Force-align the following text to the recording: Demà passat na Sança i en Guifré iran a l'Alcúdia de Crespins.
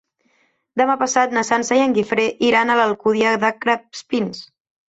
Demà 0.81 0.95
passat 1.01 1.35
na 1.37 1.43
Sança 1.51 1.77
i 1.79 1.83
en 1.87 1.95
Guifré 1.99 2.27
iran 2.49 2.73
a 2.77 2.81
l'Alcúdia 2.81 3.35
de 3.45 3.55
Crespins. 3.67 4.43